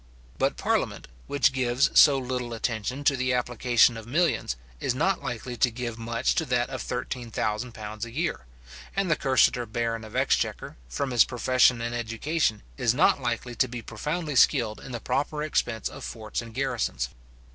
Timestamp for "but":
0.39-0.57